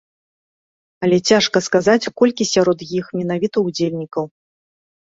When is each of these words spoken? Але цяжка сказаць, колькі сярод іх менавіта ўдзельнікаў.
Але 1.07 1.17
цяжка 1.31 1.57
сказаць, 1.67 2.11
колькі 2.23 2.49
сярод 2.53 2.79
іх 2.99 3.05
менавіта 3.21 3.57
ўдзельнікаў. 3.69 4.23